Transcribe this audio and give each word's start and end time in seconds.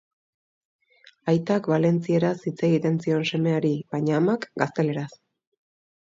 Aitak 1.33 1.67
valentzieraz 1.73 2.31
hitz 2.49 2.53
egiten 2.67 2.97
zion 3.03 3.27
semeari 3.31 3.71
baina 3.97 4.15
amak 4.21 4.49
gazteleraz. 4.63 5.09